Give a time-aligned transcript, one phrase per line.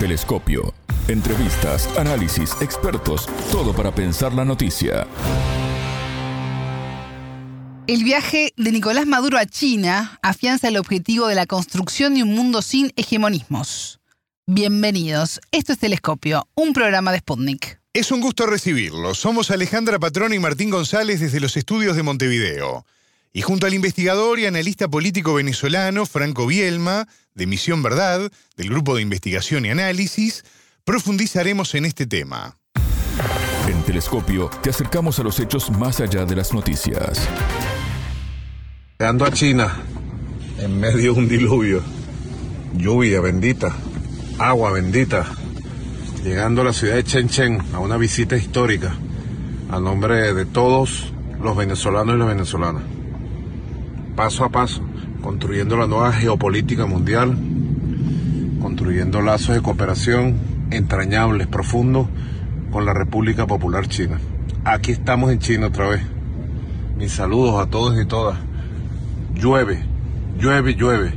[0.00, 0.72] Telescopio.
[1.08, 5.06] Entrevistas, análisis, expertos, todo para pensar la noticia.
[7.86, 12.32] El viaje de Nicolás Maduro a China afianza el objetivo de la construcción de un
[12.34, 14.00] mundo sin hegemonismos.
[14.46, 15.38] Bienvenidos.
[15.52, 17.78] Esto es Telescopio, un programa de Sputnik.
[17.92, 19.18] Es un gusto recibirlos.
[19.18, 22.86] Somos Alejandra Patrón y Martín González desde los estudios de Montevideo.
[23.32, 28.96] Y junto al investigador y analista político venezolano Franco Bielma, de Misión Verdad, del Grupo
[28.96, 30.44] de Investigación y Análisis,
[30.84, 32.58] profundizaremos en este tema.
[33.68, 37.28] En Telescopio te acercamos a los hechos más allá de las noticias.
[38.98, 39.80] Llegando a China,
[40.58, 41.84] en medio de un diluvio,
[42.74, 43.76] lluvia bendita,
[44.38, 45.24] agua bendita,
[46.24, 48.96] llegando a la ciudad de Chen a una visita histórica
[49.70, 52.99] a nombre de todos los venezolanos y las venezolanas.
[54.20, 54.82] Paso a paso,
[55.22, 57.38] construyendo la nueva geopolítica mundial,
[58.60, 60.36] construyendo lazos de cooperación
[60.70, 62.06] entrañables, profundos
[62.70, 64.20] con la República Popular China.
[64.62, 66.02] Aquí estamos en China otra vez.
[66.98, 68.38] Mis saludos a todos y todas.
[69.32, 69.86] Llueve,
[70.38, 71.14] llueve, llueve.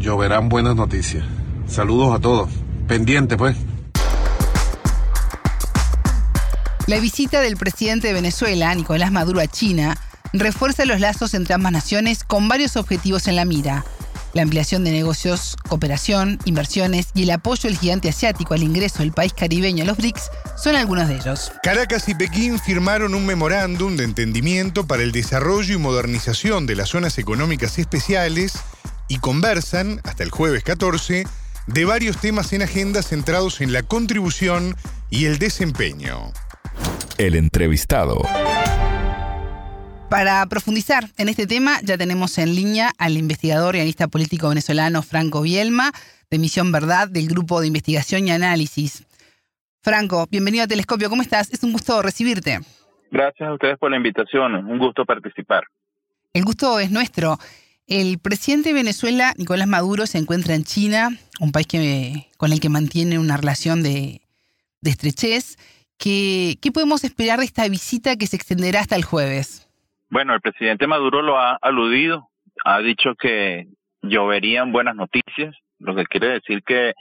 [0.00, 1.24] Lloverán buenas noticias.
[1.68, 2.50] Saludos a todos.
[2.88, 3.56] Pendiente pues.
[6.88, 9.96] La visita del presidente de Venezuela, Nicolás Maduro, a China,
[10.32, 13.84] refuerza los lazos entre ambas naciones con varios objetivos en la mira.
[14.34, 19.12] La ampliación de negocios, cooperación, inversiones y el apoyo del gigante asiático al ingreso del
[19.12, 21.52] país caribeño a los BRICS son algunos de ellos.
[21.62, 26.88] Caracas y Pekín firmaron un memorándum de entendimiento para el desarrollo y modernización de las
[26.88, 28.54] zonas económicas especiales
[29.08, 31.26] y conversan, hasta el jueves 14,
[31.66, 34.76] de varios temas en agenda centrados en la contribución
[35.10, 36.32] y el desempeño.
[37.18, 38.22] El entrevistado.
[40.12, 45.00] Para profundizar en este tema, ya tenemos en línea al investigador y analista político venezolano
[45.00, 45.90] Franco Bielma,
[46.30, 49.06] de Misión Verdad, del Grupo de Investigación y Análisis.
[49.80, 51.50] Franco, bienvenido a Telescopio, ¿cómo estás?
[51.50, 52.60] Es un gusto recibirte.
[53.10, 55.64] Gracias a ustedes por la invitación, un gusto participar.
[56.34, 57.38] El gusto es nuestro.
[57.86, 61.08] El presidente de Venezuela, Nicolás Maduro, se encuentra en China,
[61.40, 64.20] un país que, con el que mantiene una relación de,
[64.82, 65.56] de estrechez.
[65.96, 69.66] ¿Qué, ¿Qué podemos esperar de esta visita que se extenderá hasta el jueves?
[70.12, 72.28] Bueno, el presidente Maduro lo ha aludido,
[72.66, 73.64] ha dicho que
[74.02, 76.92] lloverían buenas noticias, lo que quiere decir que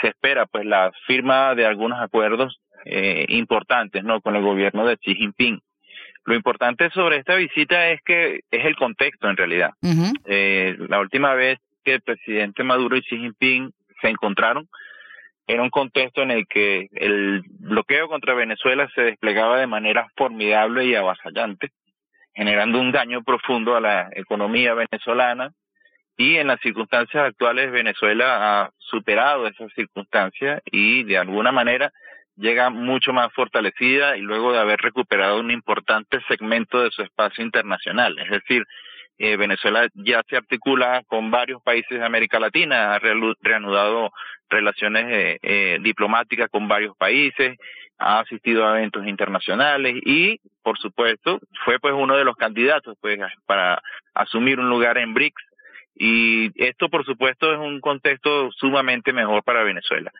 [0.00, 4.20] se espera pues la firma de algunos acuerdos eh, importantes, ¿no?
[4.20, 5.58] Con el gobierno de Xi Jinping.
[6.24, 9.70] Lo importante sobre esta visita es que es el contexto en realidad.
[10.26, 14.68] eh, la última vez que el presidente Maduro y Xi Jinping se encontraron,
[15.48, 20.86] era un contexto en el que el bloqueo contra Venezuela se desplegaba de manera formidable
[20.86, 21.72] y avasallante,
[22.36, 25.50] generando un daño profundo a la economía venezolana
[26.18, 31.90] y en las circunstancias actuales Venezuela ha superado esas circunstancias y de alguna manera
[32.36, 37.42] llega mucho más fortalecida y luego de haber recuperado un importante segmento de su espacio
[37.42, 38.18] internacional.
[38.18, 38.64] Es decir,
[39.18, 44.10] eh, Venezuela ya se articula con varios países de América Latina, ha reanudado
[44.50, 47.56] relaciones eh, eh, diplomáticas con varios países,
[47.98, 53.18] ha asistido a eventos internacionales y, por supuesto, fue pues uno de los candidatos pues
[53.46, 53.80] para
[54.14, 55.42] asumir un lugar en BRICS
[55.98, 60.12] y esto, por supuesto, es un contexto sumamente mejor para Venezuela.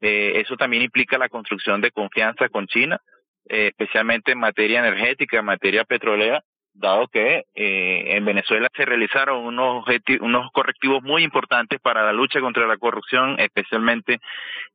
[0.00, 3.00] Eh, eso también implica la construcción de confianza con China,
[3.48, 6.42] eh, especialmente en materia energética, en materia petrolera,
[6.78, 9.84] dado que eh, en Venezuela se realizaron unos,
[10.20, 14.20] unos correctivos muy importantes para la lucha contra la corrupción, especialmente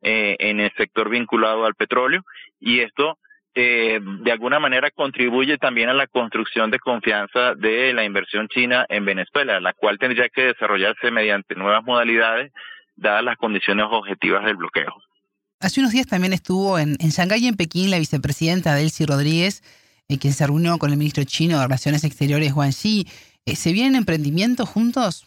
[0.02, 2.24] eh, en el sector vinculado al petróleo,
[2.60, 3.18] y esto
[3.56, 8.86] eh, de alguna manera contribuye también a la construcción de confianza de la inversión china
[8.90, 12.52] en Venezuela, la cual tendría que desarrollarse mediante nuevas modalidades,
[12.96, 14.94] dadas las condiciones objetivas del bloqueo.
[15.60, 19.62] Hace unos días también estuvo en, en Shanghái y en Pekín la vicepresidenta Delcy Rodríguez,
[20.18, 22.74] quien se reunió con el ministro chino de Relaciones Exteriores, Wang.
[23.46, 25.26] Eh, ¿Se vienen emprendimientos juntos?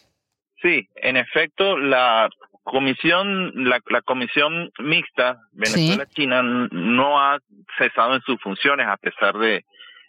[0.62, 2.28] Sí, en efecto, la
[2.64, 7.38] comisión, la, la comisión mixta Venezuela-China no ha
[7.78, 9.64] cesado en sus funciones a pesar de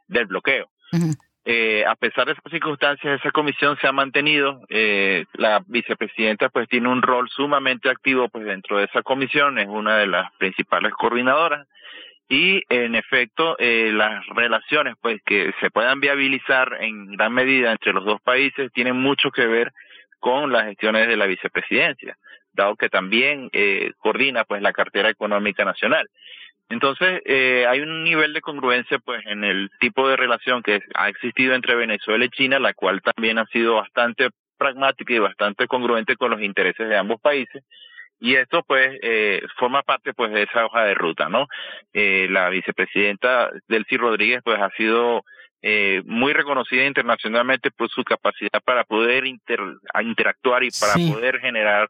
[0.08, 0.70] del bloqueo.
[0.94, 1.16] Uh -huh.
[1.46, 4.62] eh, a pesar de esas circunstancias, esa comisión se ha mantenido.
[4.70, 9.68] Eh, la vicepresidenta pues tiene un rol sumamente activo pues dentro de esa comisión, es
[9.68, 11.68] una de las principales coordinadoras
[12.30, 17.94] y en efecto eh, las relaciones pues que se puedan viabilizar en gran medida entre
[17.94, 19.72] los dos países tienen mucho que ver
[20.20, 22.18] con las gestiones de la vicepresidencia
[22.58, 26.10] dado que también eh, coordina pues la cartera económica nacional.
[26.70, 31.08] Entonces eh, hay un nivel de congruencia pues en el tipo de relación que ha
[31.08, 36.18] existido entre Venezuela y China la cual también ha sido bastante pragmática y bastante congruente
[36.18, 37.64] con los intereses de ambos países
[38.20, 41.48] y esto pues eh, forma parte pues de esa hoja de ruta, ¿no?
[41.94, 45.24] Eh, la vicepresidenta Delcy Rodríguez pues ha sido
[45.62, 51.90] eh, muy reconocida internacionalmente por su capacidad para poder interactuar y para poder generar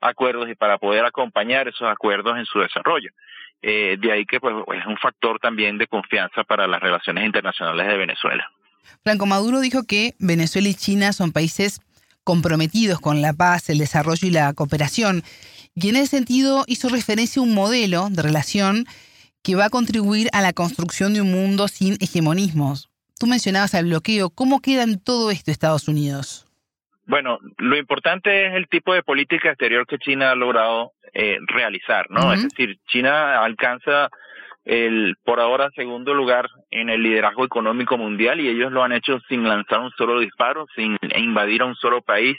[0.00, 3.10] acuerdos y para poder acompañar esos acuerdos en su desarrollo.
[3.60, 7.88] Eh, de ahí que pues, es un factor también de confianza para las relaciones internacionales
[7.88, 8.48] de Venezuela.
[9.02, 11.80] Franco Maduro dijo que Venezuela y China son países
[12.22, 15.22] comprometidos con la paz, el desarrollo y la cooperación.
[15.80, 18.86] Y en ese sentido hizo referencia a un modelo de relación
[19.44, 22.90] que va a contribuir a la construcción de un mundo sin hegemonismos.
[23.20, 24.30] Tú mencionabas el bloqueo.
[24.30, 26.46] ¿Cómo queda en todo esto Estados Unidos?
[27.06, 32.10] Bueno, lo importante es el tipo de política exterior que China ha logrado eh, realizar,
[32.10, 32.32] ¿no?
[32.32, 34.10] Es decir, China alcanza
[34.64, 39.20] el por ahora segundo lugar en el liderazgo económico mundial y ellos lo han hecho
[39.28, 42.36] sin lanzar un solo disparo, sin invadir a un solo país,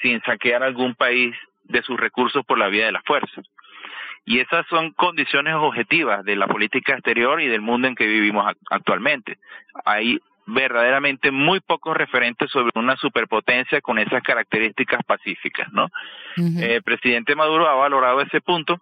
[0.00, 1.34] sin saquear algún país
[1.68, 3.42] de sus recursos por la vía de la fuerza.
[4.24, 8.46] Y esas son condiciones objetivas de la política exterior y del mundo en que vivimos
[8.70, 9.38] actualmente.
[9.84, 15.88] Hay verdaderamente muy pocos referentes sobre una superpotencia con esas características pacíficas, ¿no?
[16.36, 18.80] El eh, presidente Maduro ha valorado ese punto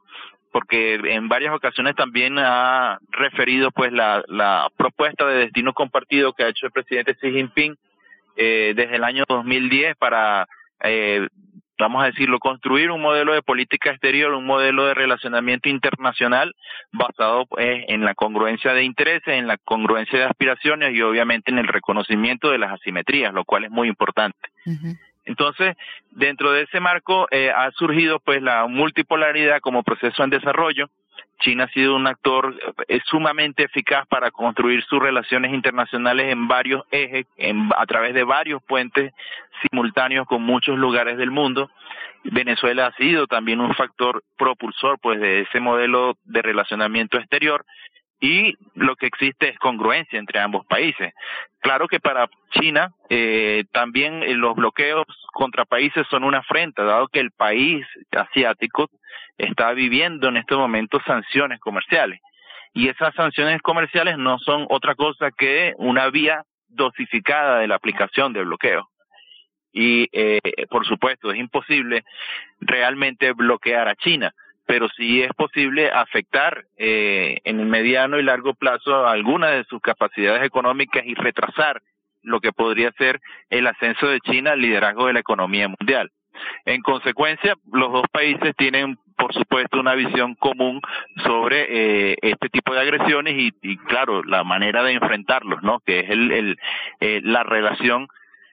[0.53, 6.45] porque en varias ocasiones también ha referido pues la, la propuesta de destino compartido que
[6.45, 7.77] ha hecho el presidente Xi Jinping
[8.37, 10.49] eh, desde el año 2010 para
[10.83, 11.27] eh,
[11.79, 16.55] vamos a decirlo, construir un modelo de política exterior, un modelo de relacionamiento internacional
[16.93, 21.59] basado pues, en la congruencia de intereses, en la congruencia de aspiraciones y obviamente en
[21.59, 24.39] el reconocimiento de las asimetrías, lo cual es muy importante.
[25.25, 25.77] Entonces,
[26.11, 30.89] dentro de ese marco eh, ha surgido pues la multipolaridad como proceso en desarrollo,
[31.39, 32.55] China ha sido un actor
[32.89, 37.27] eh, sumamente eficaz para construir sus relaciones internacionales en varios ejes,
[37.77, 39.13] a través de varios puentes
[39.63, 41.71] simultáneos con muchos lugares del mundo.
[42.25, 47.65] Venezuela ha sido también un factor propulsor pues de ese modelo de relacionamiento exterior
[48.21, 51.13] y lo que existe es congruencia entre ambos países.
[51.61, 57.09] Claro que para China eh, también eh, los bloqueos contra países son una afrenta, dado
[57.09, 58.89] que el país asiático
[59.37, 62.21] está viviendo en este momento sanciones comerciales.
[62.73, 68.33] Y esas sanciones comerciales no son otra cosa que una vía dosificada de la aplicación
[68.33, 68.89] del bloqueo.
[69.73, 70.41] Y, eh,
[70.71, 72.05] por supuesto, es imposible
[72.61, 74.33] realmente bloquear a China
[74.67, 79.81] pero sí es posible afectar eh, en el mediano y largo plazo algunas de sus
[79.81, 81.83] capacidades económicas y retrasar
[82.23, 83.21] lo que podría ser
[83.51, 86.11] el ascenso de China al liderazgo de la economía mundial.
[86.65, 90.81] En consecuencia, los dos países tienen, por supuesto, una visión común
[91.25, 91.67] sobre
[92.11, 95.81] eh, este tipo de agresiones y, claro, la manera de enfrentarlos, ¿no?
[95.81, 96.59] Que es el, el
[97.01, 98.09] eh, la relación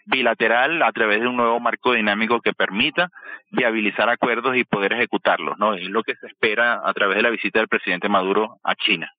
[0.06, 3.10] bilateral a través de un nuevo marco dinámico que permita
[3.52, 5.76] viabilizar acuerdos y poder ejecutarlos, ¿no?
[5.76, 9.12] Es lo que se espera a través de la visita del presidente Maduro a China.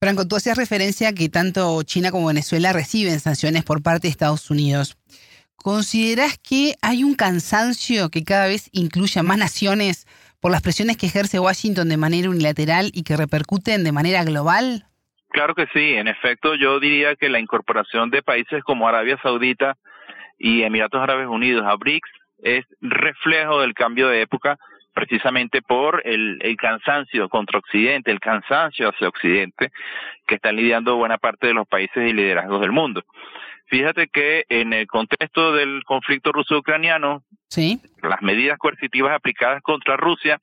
[0.00, 4.12] Franco, tú hacías referencia a que tanto China como Venezuela reciben sanciones por parte de
[4.12, 4.96] Estados Unidos.
[5.56, 10.06] ¿Consideras que hay un cansancio que cada vez incluye a más naciones
[10.40, 14.86] por las presiones que ejerce Washington de manera unilateral y que repercuten de manera global?
[15.30, 19.76] Claro que sí, en efecto yo diría que la incorporación de países como Arabia Saudita
[20.38, 22.10] y Emiratos Árabes Unidos a BRICS
[22.42, 24.58] es reflejo del cambio de época
[24.94, 29.70] precisamente por el, el, cansancio contra Occidente, el cansancio hacia Occidente,
[30.26, 33.04] que están lidiando buena parte de los países y liderazgos del mundo.
[33.66, 37.80] Fíjate que en el contexto del conflicto ruso-ucraniano, ¿Sí?
[38.02, 40.40] las medidas coercitivas aplicadas contra Rusia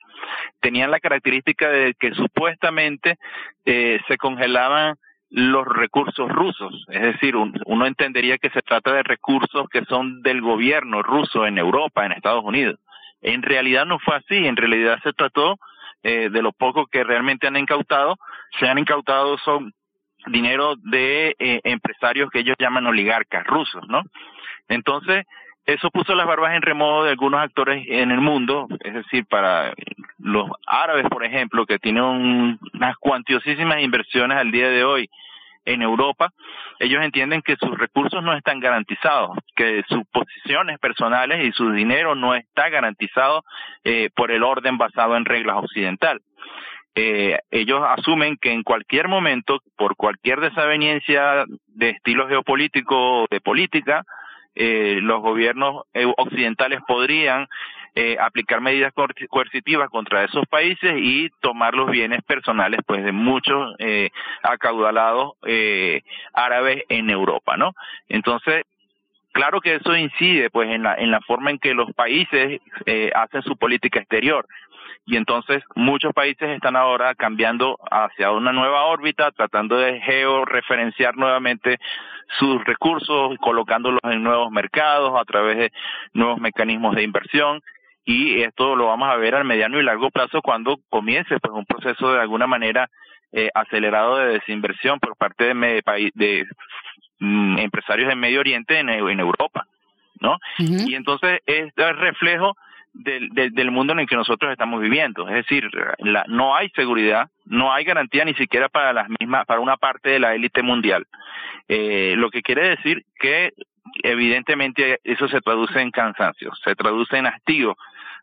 [0.61, 3.17] tenían la característica de que supuestamente
[3.65, 4.95] eh, se congelaban
[5.29, 6.85] los recursos rusos.
[6.89, 11.57] Es decir, uno entendería que se trata de recursos que son del gobierno ruso en
[11.57, 12.79] Europa, en Estados Unidos.
[13.21, 15.57] En realidad no fue así, en realidad se trató
[16.03, 18.17] eh, de lo poco que realmente han incautado.
[18.59, 19.73] Se han incautado son
[20.27, 24.01] dinero de eh, empresarios que ellos llaman oligarcas rusos, ¿no?
[24.67, 25.25] Entonces,
[25.65, 29.73] eso puso las barbas en remodo de algunos actores en el mundo, es decir, para
[30.19, 35.09] los árabes, por ejemplo, que tienen unas cuantiosísimas inversiones al día de hoy
[35.65, 36.29] en Europa,
[36.79, 42.13] ellos entienden que sus recursos no están garantizados, que sus posiciones personales y su dinero
[42.13, 43.43] no está garantizado
[43.83, 46.21] eh, por el orden basado en reglas occidental.
[46.93, 53.41] Eh, ellos asumen que en cualquier momento, por cualquier desaveniencia de estilo geopolítico o de
[53.41, 54.03] política,
[54.55, 57.47] eh, los gobiernos eh, occidentales podrían
[57.93, 58.93] eh, aplicar medidas
[59.29, 63.73] coercitivas contra esos países y tomar los bienes personales pues de muchos
[64.43, 65.33] acaudalados
[66.33, 67.73] árabes en Europa, ¿no?
[68.09, 68.63] Entonces
[69.35, 73.11] claro que eso incide pues en la, en la forma en que los países eh,
[73.13, 74.47] hacen su política exterior.
[75.05, 81.77] Y entonces muchos países están ahora cambiando hacia una nueva órbita, tratando de georreferenciar nuevamente
[82.39, 85.71] sus recursos, colocándolos en nuevos mercados a través de
[86.13, 87.61] nuevos mecanismos de inversión.
[88.05, 91.65] Y esto lo vamos a ver al mediano y largo plazo cuando comience pues un
[91.65, 92.89] proceso de alguna manera
[93.33, 96.47] eh, acelerado de desinversión por parte de, de
[97.19, 99.67] mm, empresarios en Medio Oriente en, en Europa,
[100.19, 100.37] ¿no?
[100.57, 102.55] Y entonces es reflejo
[102.95, 105.27] del, del, mundo en el que nosotros estamos viviendo.
[105.27, 105.69] Es decir,
[105.99, 110.11] la, no hay seguridad, no hay garantía ni siquiera para las mismas, para una parte
[110.11, 111.05] de la élite mundial.
[111.67, 113.53] Eh, lo que quiere decir que
[114.03, 117.75] evidentemente eso se traduce en cansancio, se traduce en hastío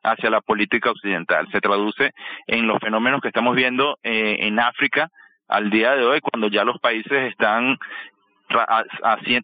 [0.02, 2.12] hacia la política occidental, se traduce
[2.46, 5.10] en los fenómenos que estamos viendo eh, en África
[5.48, 7.78] al día de hoy, cuando ya los países están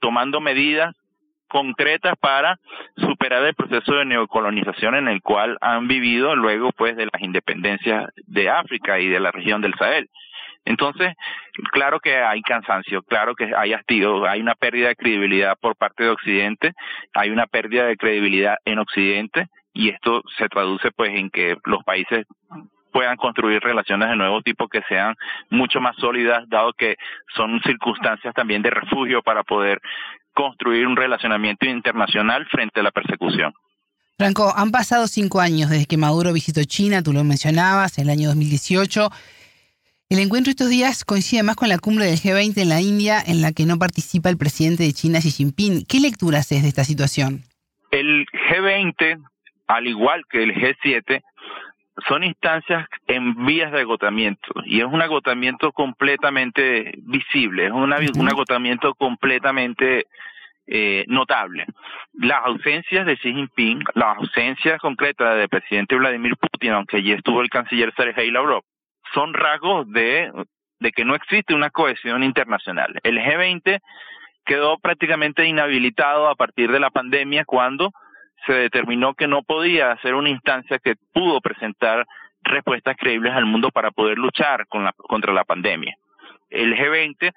[0.01, 0.95] tomando medidas
[1.49, 2.59] concretas para
[2.97, 8.11] superar el proceso de neocolonización en el cual han vivido luego pues de las independencias
[8.27, 10.09] de África y de la región del Sahel.
[10.65, 11.15] Entonces,
[11.73, 16.05] claro que hay cansancio, claro que hay hastío, hay una pérdida de credibilidad por parte
[16.05, 16.73] de Occidente,
[17.15, 21.83] hay una pérdida de credibilidad en Occidente y esto se traduce pues en que los
[21.85, 22.27] países
[22.99, 25.15] puedan construir relaciones de nuevo tipo que sean
[25.51, 26.97] mucho más sólidas, dado que
[27.37, 29.81] son circunstancias también de refugio para poder
[30.35, 33.55] construir un relacionamiento internacional frente a la persecución.
[34.17, 38.11] Franco, han pasado cinco años desde que Maduro visitó China, tú lo mencionabas, en el
[38.11, 39.11] año 2018.
[40.11, 43.43] El encuentro estos días coincide más con la cumbre del G20 en la India, en
[43.43, 45.85] la que no participa el presidente de China, Xi Jinping.
[45.87, 47.45] ¿Qué lectura haces de esta situación?
[47.93, 49.23] El G20,
[49.69, 51.23] al igual que el G7,
[52.07, 58.95] son instancias en vías de agotamiento y es un agotamiento completamente visible, es un agotamiento
[58.95, 60.07] completamente
[60.71, 61.65] eh, notable.
[62.13, 67.41] Las ausencias de Xi Jinping, las ausencias concretas del presidente Vladimir Putin, aunque allí estuvo
[67.41, 68.63] el canciller Sergei Lavrov,
[69.15, 70.31] son rasgos de,
[70.79, 73.01] de que no existe una cohesión internacional.
[73.03, 73.81] El G20
[74.45, 77.93] quedó prácticamente inhabilitado a partir de la pandemia cuando
[78.47, 82.07] se determinó que no podía ser una instancia que pudo presentar
[82.43, 85.97] respuestas creíbles al mundo para poder luchar con la, contra la pandemia.
[86.51, 87.33] El G20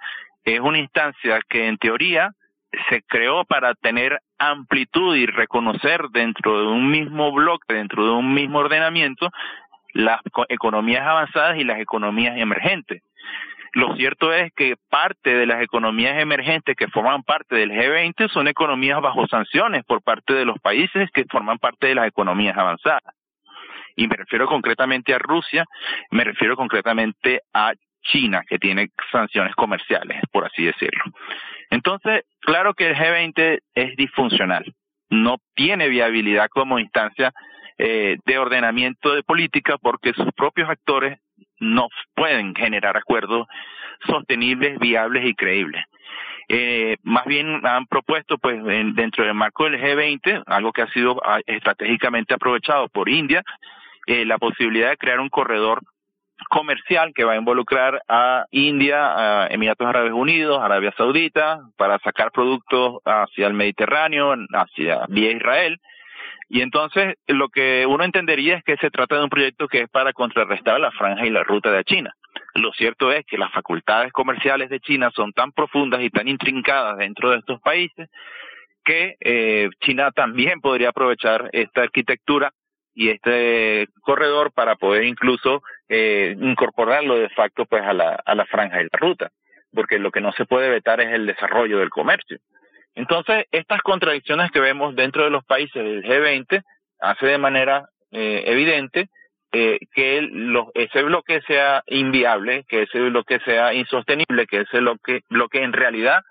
[0.46, 2.32] es una instancia que en teoría
[2.90, 8.34] se creó para tener amplitud y reconocer dentro de un mismo bloque, dentro de un
[8.34, 9.30] mismo ordenamiento,
[9.94, 13.04] las economías avanzadas y las economías emergentes.
[13.74, 18.48] Lo cierto es que parte de las economías emergentes que forman parte del G20 son
[18.48, 23.16] economías bajo sanciones por parte de los países que forman parte de las economías avanzadas.
[23.96, 25.66] Y me refiero concretamente a Rusia,
[26.12, 31.04] me refiero concretamente a China, que tiene sanciones comerciales, por así decirlo.
[31.70, 34.66] Entonces, claro que el G20 es disfuncional,
[35.10, 37.32] no tiene viabilidad como instancia
[37.78, 41.20] eh, de ordenamiento de política porque sus propios actores
[41.62, 43.48] no pueden generar acuerdos
[44.06, 45.86] sostenibles, viables y creíbles.
[46.50, 51.22] Eh, más bien han propuesto, pues, dentro del marco del G20, algo que ha sido
[51.24, 53.42] ah, estratégicamente aprovechado por India,
[54.08, 55.82] eh, la posibilidad de crear un corredor
[56.50, 62.32] comercial que va a involucrar a India, a Emiratos Árabes Unidos, Arabia Saudita, para sacar
[62.32, 65.80] productos hacia el Mediterráneo, hacia vía Israel,
[66.54, 69.90] y entonces lo que uno entendería es que se trata de un proyecto que es
[69.90, 72.14] para contrarrestar la franja y la ruta de China.
[72.56, 76.98] Lo cierto es que las facultades comerciales de China son tan profundas y tan intrincadas
[76.98, 78.10] dentro de estos países
[78.84, 82.52] que eh, China también podría aprovechar esta arquitectura
[82.94, 88.46] y este corredor para poder incluso eh, incorporarlo de facto pues a la, a la
[88.46, 89.30] franja y la ruta,
[89.74, 92.40] porque lo que no se puede vetar es el desarrollo del comercio.
[92.96, 96.62] Entonces, estas contradicciones que vemos dentro de los países del G20
[97.00, 99.10] hace de manera eh, evidente
[99.54, 100.30] eh, que
[100.76, 106.22] ese bloque sea inviable, que ese bloque sea insostenible, que ese bloque, bloque en realidad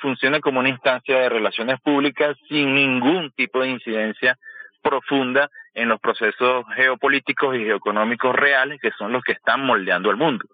[0.00, 4.36] funcione como una instancia de relaciones públicas sin ningún tipo de incidencia
[4.82, 10.16] profunda en los procesos geopolíticos y geoeconómicos reales que son los que están moldeando el
[10.16, 10.46] mundo.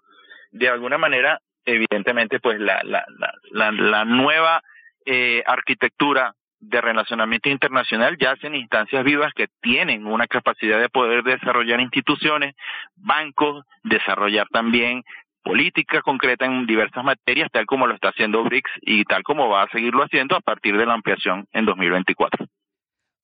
[0.51, 3.05] De alguna manera, evidentemente, pues la, la,
[3.51, 4.61] la, la nueva
[5.09, 11.23] eh, arquitectura de relacionamiento internacional ya hacen instancias vivas que tienen una capacidad de poder
[11.23, 12.55] desarrollar instituciones,
[12.97, 15.03] bancos, desarrollar también
[15.43, 19.63] política concreta en diversas materias, tal como lo está haciendo BRICS y tal como va
[19.63, 22.45] a seguirlo haciendo a partir de la ampliación en 2024.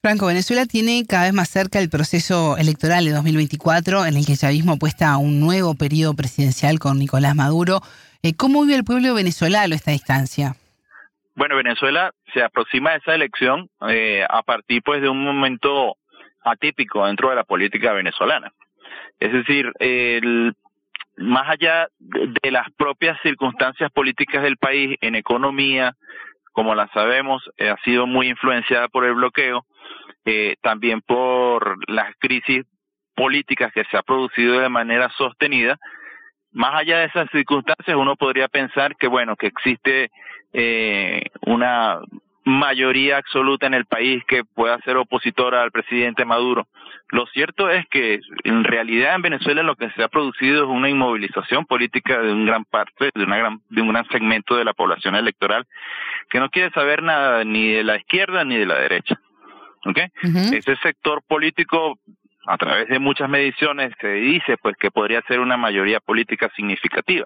[0.01, 4.33] Franco, Venezuela tiene cada vez más cerca el proceso electoral de 2024, en el que
[4.33, 7.81] el chavismo apuesta a un nuevo periodo presidencial con Nicolás Maduro.
[8.21, 10.55] Eh, ¿Cómo vive el pueblo venezolano esta distancia?
[11.35, 15.95] Bueno, Venezuela se aproxima a esa elección eh, a partir pues de un momento
[16.43, 18.51] atípico dentro de la política venezolana.
[19.19, 20.53] Es decir, el,
[21.17, 25.93] más allá de las propias circunstancias políticas del país en economía,
[26.51, 29.65] como la sabemos, eh, ha sido muy influenciada por el bloqueo,
[30.25, 32.63] eh, también por las crisis
[33.15, 35.77] políticas que se ha producido de manera sostenida.
[36.51, 40.11] Más allá de esas circunstancias, uno podría pensar que, bueno, que existe
[40.53, 41.99] eh, una
[42.45, 46.67] mayoría absoluta en el país que pueda ser opositora al presidente Maduro.
[47.09, 50.89] Lo cierto es que en realidad en Venezuela lo que se ha producido es una
[50.89, 54.73] inmovilización política de un gran parte, de una gran, de un gran segmento de la
[54.73, 55.65] población electoral
[56.29, 59.19] que no quiere saber nada ni de la izquierda ni de la derecha.
[59.85, 60.07] ¿Okay?
[60.23, 61.99] Ese sector político
[62.45, 67.25] a través de muchas mediciones se dice pues que podría ser una mayoría política significativa.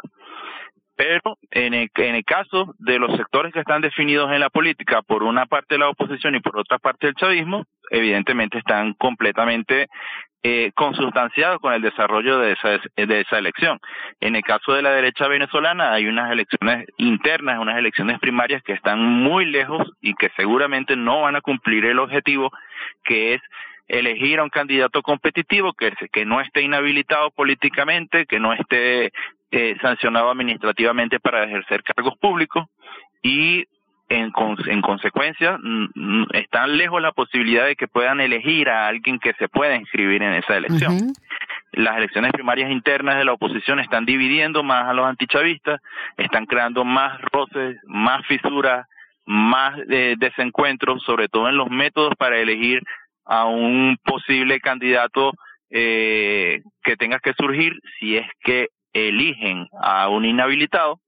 [0.98, 5.04] Pero en el, en el caso de los sectores que están definidos en la política,
[5.04, 9.88] por una parte de la oposición y por otra parte del chavismo, evidentemente están completamente
[10.42, 13.80] eh, consustanciados con el desarrollo de esa, de esa elección.
[14.20, 18.74] En el caso de la derecha venezolana hay unas elecciones internas, unas elecciones primarias que
[18.74, 22.52] están muy lejos y que seguramente no van a cumplir el objetivo
[23.04, 23.42] que es
[23.88, 29.12] elegir a un candidato competitivo que, que no esté inhabilitado políticamente, que no esté
[29.52, 32.66] eh, sancionado administrativamente para ejercer cargos públicos
[33.22, 33.66] y
[34.10, 34.32] en,
[34.68, 35.60] en consecuencia
[36.34, 40.34] están lejos la posibilidad de que puedan elegir a alguien que se pueda inscribir en
[40.34, 41.14] esa elección.
[41.74, 45.82] Las elecciones primarias internas de la oposición están dividiendo más a los antichavistas,
[46.16, 48.88] están creando más roces, más fisuras,
[49.26, 52.82] más eh, desencuentros, sobre todo en los métodos para elegir
[53.28, 55.34] a un posible candidato
[55.70, 61.00] eh, que tenga que surgir si es que eligen a un inhabilitado.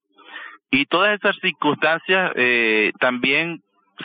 [0.69, 3.61] Y todas esas circunstancias eh, también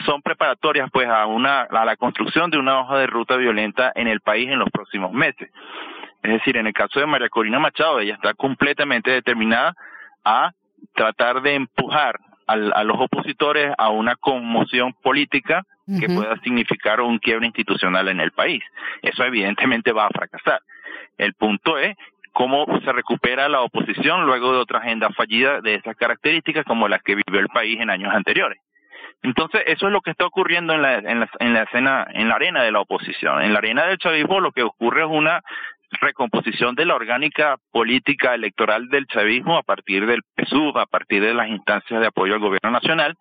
[0.07, 4.09] son preparatorias pues a una a la construcción de una hoja de ruta violenta en
[4.09, 5.51] el país en los próximos meses.
[6.23, 9.75] Es decir, en el caso de María Corina Machado, ella está completamente determinada
[10.25, 10.53] a
[10.95, 17.47] tratar de empujar a los opositores a una conmoción política que pueda significar un quiebre
[17.47, 18.63] institucional en el país.
[19.03, 20.61] Eso evidentemente va a fracasar.
[21.19, 21.97] El punto es
[22.33, 27.03] cómo se recupera la oposición luego de otra agenda fallida de esas características como las
[27.03, 28.61] que vivió el país en años anteriores.
[29.23, 32.29] Entonces, eso es lo que está ocurriendo en la, en la, en la escena, en
[32.29, 33.43] la arena de la oposición.
[33.43, 35.43] En la arena del chavismo lo que ocurre es una
[36.01, 41.35] recomposición de la orgánica política electoral del chavismo a partir del PSUV, a partir de
[41.35, 43.17] las instancias de apoyo al gobierno nacional,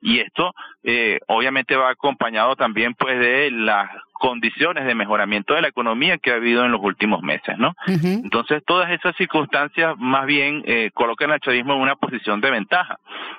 [0.00, 5.68] y esto eh, obviamente va acompañado también pues de las condiciones de mejoramiento de la
[5.68, 7.74] economía que ha habido en los últimos meses, ¿no?
[7.86, 12.98] Entonces todas esas circunstancias más bien eh, colocan al chavismo en una posición de ventaja,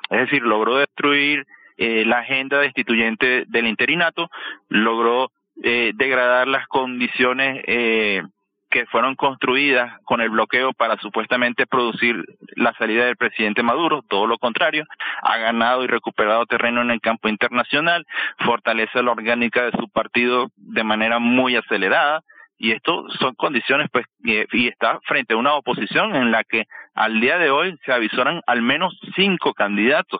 [0.10, 1.46] es decir, logró destruir
[1.78, 4.30] eh, la agenda destituyente del interinato,
[4.70, 5.32] logró
[5.64, 8.22] eh, degradar las condiciones eh,
[8.76, 12.26] que fueron construidas con el bloqueo para supuestamente producir
[12.58, 14.84] la salida del presidente Maduro, todo lo contrario,
[15.22, 18.06] ha ganado y recuperado terreno en el campo internacional,
[18.40, 22.22] fortalece la orgánica de su partido de manera muy acelerada,
[22.58, 27.22] y esto son condiciones pues y está frente a una oposición en la que al
[27.22, 30.20] día de hoy se avisoran al menos cinco candidatos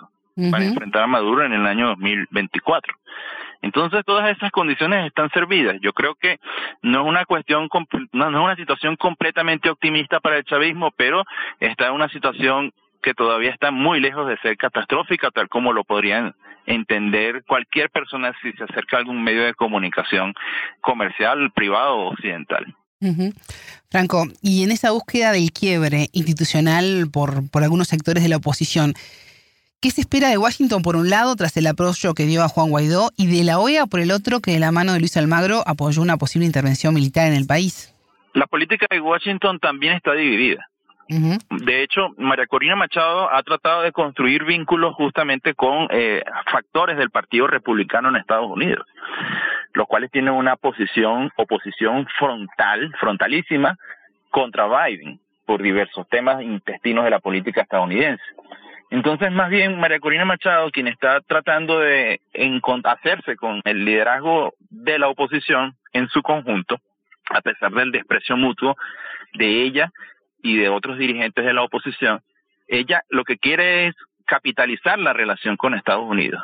[0.52, 2.96] para enfrentar a Maduro en el año 2024.
[3.62, 5.78] Entonces todas esas condiciones están servidas.
[5.82, 6.40] Yo creo que
[6.82, 7.68] no es una cuestión,
[8.12, 11.24] no, es una situación completamente optimista para el chavismo, pero
[11.60, 15.84] está en una situación que todavía está muy lejos de ser catastrófica, tal como lo
[15.84, 20.34] podrían entender cualquier persona si se acerca a algún medio de comunicación
[20.82, 22.66] comercial, privado o occidental.
[23.92, 28.94] Franco, y en esa búsqueda del quiebre institucional por, por algunos sectores de la oposición,
[29.82, 32.70] ¿Qué se espera de Washington por un lado tras el apoyo que dio a Juan
[32.70, 35.64] Guaidó y de la OEA por el otro que de la mano de Luis Almagro
[35.68, 37.94] apoyó una posible intervención militar en el país?
[38.34, 40.68] La política de Washington también está dividida.
[41.08, 47.12] De hecho, María Corina Machado ha tratado de construir vínculos justamente con eh, factores del
[47.12, 48.88] Partido Republicano en Estados Unidos,
[49.74, 53.78] los cuales tienen una posición, oposición frontal, frontalísima
[54.32, 58.24] contra Biden por diversos temas intestinos de la política estadounidense.
[58.92, 62.22] Entonces, más bien, María Corina Machado, quien está tratando de
[62.84, 66.80] hacerse con el liderazgo de la oposición en su conjunto,
[67.30, 68.76] a pesar del desprecio mutuo
[69.34, 69.92] de ella
[70.44, 72.22] y de otros dirigentes de la oposición,
[72.68, 73.96] ella lo que quiere es
[74.26, 76.44] capitalizar la relación con Estados Unidos,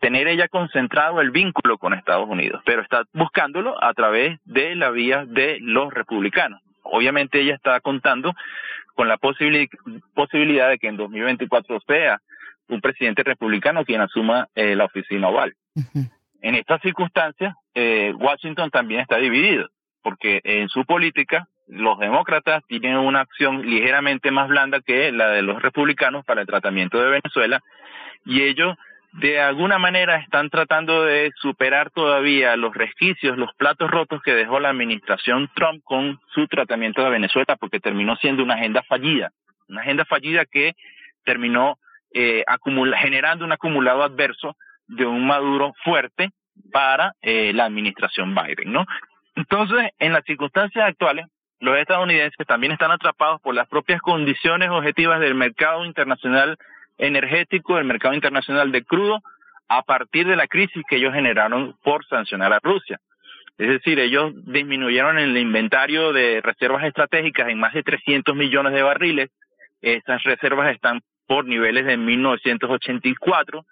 [0.00, 4.90] tener ella concentrado el vínculo con Estados Unidos, pero está buscándolo a través de la
[4.90, 6.60] vía de los republicanos.
[6.82, 8.32] Obviamente ella está contando
[8.96, 12.18] con la posibilidad de que en 2024 sea
[12.68, 15.54] un presidente republicano quien asuma eh, la oficina oval.
[16.40, 19.68] En estas circunstancias, eh, Washington también está dividido,
[20.02, 25.42] porque en su política los demócratas tienen una acción ligeramente más blanda que la de
[25.42, 27.60] los republicanos para el tratamiento de Venezuela
[28.24, 28.76] y ellos
[29.20, 34.60] de alguna manera están tratando de superar todavía los resquicios, los platos rotos que dejó
[34.60, 39.30] la administración Trump con su tratamiento de Venezuela, porque terminó siendo una agenda fallida,
[39.68, 40.74] una agenda fallida que
[41.24, 41.78] terminó
[42.12, 42.44] eh,
[42.98, 44.54] generando un acumulado adverso
[44.86, 46.30] de un Maduro fuerte
[46.72, 48.84] para eh, la administración Biden, ¿no?
[49.34, 51.26] Entonces, en las circunstancias actuales,
[51.60, 56.58] los estadounidenses también están atrapados por las propias condiciones objetivas del mercado internacional
[56.98, 59.20] energético, del mercado internacional de crudo,
[59.68, 63.00] a partir de la crisis que ellos generaron por sancionar a Rusia.
[63.58, 68.82] Es decir, ellos disminuyeron el inventario de reservas estratégicas en más de 300 millones de
[68.82, 69.30] barriles.
[69.80, 73.64] Estas reservas están por niveles de 1984.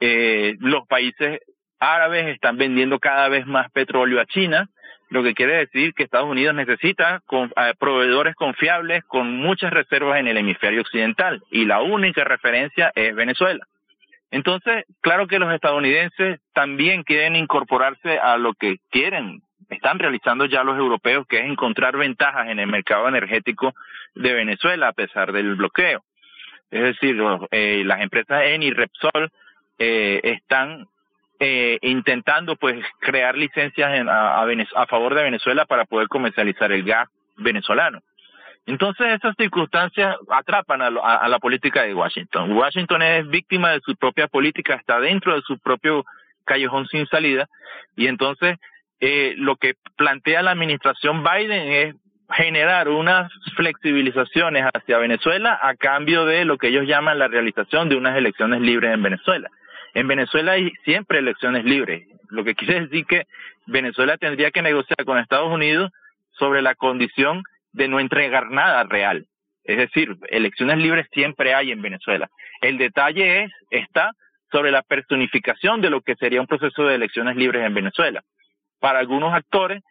[0.00, 1.40] eh, los países
[1.80, 4.68] árabes están vendiendo cada vez más petróleo a China
[5.12, 10.26] lo que quiere decir que Estados Unidos necesita eh, proveedores confiables con muchas reservas en
[10.26, 13.66] el hemisferio occidental y la única referencia es Venezuela.
[14.30, 20.64] Entonces, claro que los estadounidenses también quieren incorporarse a lo que quieren, están realizando ya
[20.64, 23.74] los europeos, que es encontrar ventajas en el mercado energético
[24.14, 26.02] de Venezuela a pesar del bloqueo.
[26.70, 29.30] Es decir, eh, las empresas Eni y Repsol
[29.78, 30.86] eh, están
[31.40, 37.08] eh, intentando pues crear licencias a, a, favor de Venezuela para poder comercializar el gas
[37.36, 38.00] venezolano.
[38.66, 42.52] Entonces esas circunstancias atrapan a, a, la política de Washington.
[42.52, 46.04] Washington es víctima de su propia política, está dentro de su propio
[46.44, 47.48] callejón sin salida
[47.96, 48.58] y entonces
[49.00, 51.96] eh, lo que plantea la administración Biden es
[52.30, 57.96] generar unas flexibilizaciones hacia Venezuela a cambio de lo que ellos llaman la realización de
[57.96, 59.50] unas elecciones libres en Venezuela.
[59.94, 63.26] En Venezuela hay siempre elecciones libres, lo que quiere decir que
[63.66, 65.90] Venezuela tendría que negociar con Estados Unidos
[66.32, 69.26] sobre la condición de no entregar nada real.
[69.64, 72.28] Es decir, elecciones libres siempre hay en Venezuela.
[72.60, 74.12] El detalle es, está
[74.50, 78.22] sobre la personificación de lo que sería un proceso de elecciones libres en Venezuela.
[78.80, 79.82] Para algunos actores,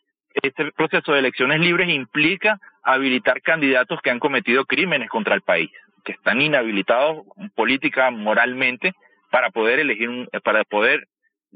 [0.42, 5.72] este proceso de elecciones libres implica habilitar candidatos que han cometido crímenes contra el país,
[6.04, 8.94] que están inhabilitados política, moralmente,
[9.32, 11.08] para poder elegir, un, para poder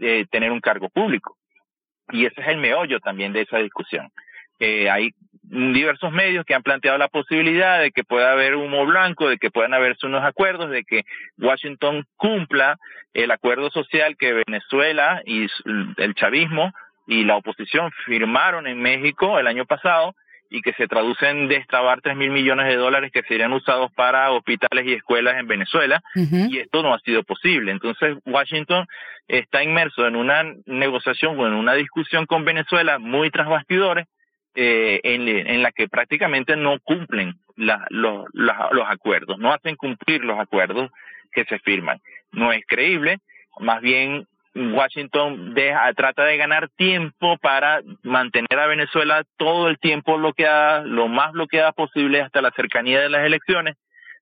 [0.02, 1.38] eh, tener un cargo público.
[2.10, 4.10] Y ese es el meollo también de esa discusión.
[4.60, 5.12] Eh, hay
[5.44, 9.52] diversos medios que han planteado la posibilidad de que pueda haber humo blanco, de que
[9.52, 11.04] puedan haberse unos acuerdos, de que
[11.38, 12.78] Washington cumpla
[13.14, 15.48] el acuerdo social que Venezuela y
[15.98, 16.72] el chavismo
[17.08, 20.16] y la oposición firmaron en México el año pasado
[20.56, 24.32] y que se traduce en destrabar 3 mil millones de dólares que serían usados para
[24.32, 27.74] hospitales y escuelas en Venezuela, y esto no ha sido posible.
[27.74, 28.88] Entonces, Washington
[29.28, 34.08] está inmerso en una negociación o en una discusión con Venezuela muy tras bastidores,
[34.56, 40.24] eh, en, en, la que prácticamente no cumplen la, los, los acuerdos, no hacen cumplir
[40.24, 40.90] los acuerdos
[41.34, 42.00] que se firman.
[42.32, 43.18] No es creíble,
[43.60, 50.18] más bien Washington deja, trata de ganar tiempo para mantener a Venezuela todo el tiempo
[50.18, 53.76] bloqueada, lo más bloqueada posible hasta la cercanía de las elecciones,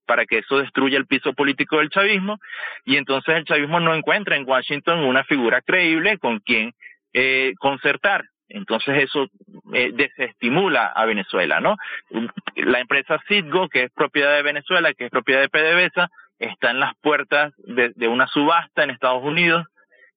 [0.08, 2.39] para que eso destruya el piso político del chavismo,
[2.84, 6.74] y entonces el chavismo no encuentra en Washington una figura creíble con quien
[7.13, 8.26] eh, concertar.
[8.50, 9.28] Entonces eso
[9.74, 11.78] eh, desestimula a Venezuela, ¿no?
[12.56, 16.80] La empresa Citgo, que es propiedad de Venezuela, que es propiedad de PDVSA, está en
[16.80, 19.65] las puertas de una subasta en Estados Unidos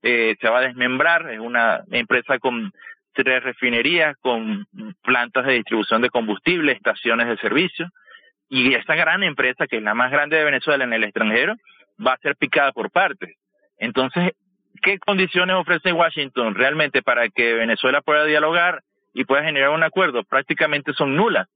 [0.03, 2.73] eh, se va a desmembrar, es una empresa con
[3.13, 4.67] tres refinerías, con
[5.03, 7.89] plantas de distribución de combustible, estaciones de servicio,
[8.49, 11.55] y esta gran empresa, que es la más grande de Venezuela en el extranjero,
[12.05, 13.37] va a ser picada por partes.
[13.79, 14.33] Entonces,
[14.83, 18.83] ¿qué condiciones ofrece Washington realmente para que Venezuela pueda dialogar
[19.15, 20.23] y pueda generar un acuerdo?
[20.25, 21.49] Prácticamente son nulas.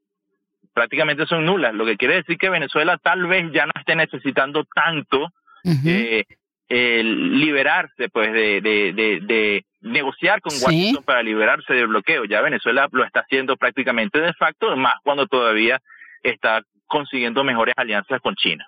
[0.72, 4.64] Prácticamente son nulas, lo que quiere decir que Venezuela tal vez ya no esté necesitando
[4.72, 5.28] tanto
[5.64, 6.24] eh,
[6.70, 12.24] liberarse pues de, de, negociar con Washington para liberarse del bloqueo.
[12.24, 15.80] Ya Venezuela lo está haciendo prácticamente de facto, más cuando todavía
[16.22, 18.66] está consiguiendo mejores alianzas con China.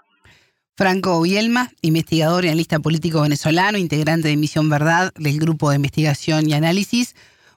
[0.77, 6.49] Franco Bielma, investigador y analista político venezolano, integrante de Misión Verdad del Grupo de Investigación
[6.49, 7.15] y Análisis.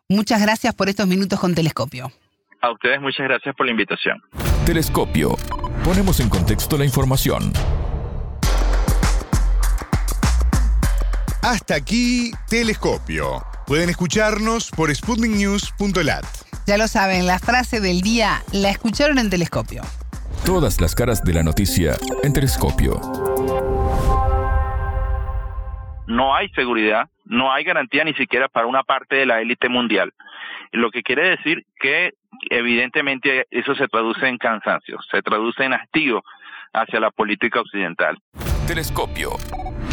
[0.10, 2.12] Muchas gracias por estos minutos con Telescopio.
[2.62, 4.22] A ustedes muchas gracias por la invitación.
[4.66, 5.38] Telescopio.
[5.84, 7.54] Ponemos en contexto la información.
[11.46, 13.44] Hasta aquí, Telescopio.
[13.68, 16.26] Pueden escucharnos por sputniknews.lat.
[16.66, 19.84] Ya lo saben, la frase del día la escucharon en Telescopio.
[20.44, 23.00] Todas las caras de la noticia en Telescopio.
[26.08, 30.16] No hay seguridad, no hay garantía ni siquiera para una parte de la élite mundial.
[30.72, 32.14] Lo que quiere decir que
[32.50, 36.24] evidentemente eso se traduce en cansancio, se traduce en hastío
[36.74, 38.18] hacia la política occidental.
[38.66, 39.38] Telescopio